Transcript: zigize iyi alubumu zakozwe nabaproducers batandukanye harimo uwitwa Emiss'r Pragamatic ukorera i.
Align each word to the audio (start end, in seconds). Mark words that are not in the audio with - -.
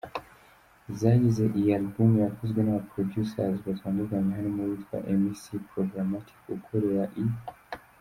zigize 0.97 1.43
iyi 1.57 1.69
alubumu 1.77 2.15
zakozwe 2.23 2.59
nabaproducers 2.63 3.33
batandukanye 3.67 4.29
harimo 4.37 4.59
uwitwa 4.63 4.97
Emiss'r 5.13 5.61
Pragamatic 5.71 6.39
ukorera 6.57 7.05
i. 7.23 7.25